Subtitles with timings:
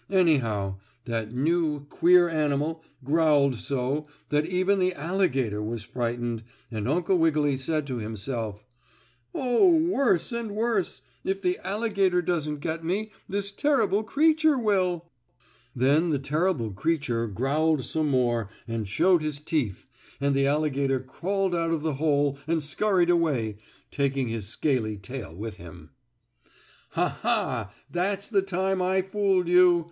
[0.09, 7.19] Anyhow, that new, queer animal growled so that even the alligator was frightened, and Uncle
[7.19, 8.65] Wiggily said to himself:
[9.35, 11.03] "Oh, worse and worse!
[11.23, 15.05] If the alligator doesn't get me this terrible creature will!"
[15.75, 19.85] Then the terrible creature growled some more and showed his teeth
[20.19, 23.57] and the alligator crawled out of the hole and scurried away,
[23.91, 25.91] taking his scaly tail with him.
[26.97, 27.19] "Ha!
[27.21, 27.71] Ha!
[27.91, 29.79] That's the time I fooled you!"